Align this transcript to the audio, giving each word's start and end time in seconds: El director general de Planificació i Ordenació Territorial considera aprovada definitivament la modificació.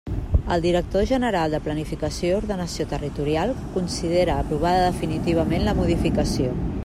El 0.53 0.61
director 0.61 1.03
general 1.11 1.51
de 1.55 1.59
Planificació 1.67 2.31
i 2.31 2.37
Ordenació 2.37 2.87
Territorial 2.95 3.53
considera 3.77 4.41
aprovada 4.45 4.87
definitivament 4.91 5.69
la 5.69 5.77
modificació. 5.83 6.57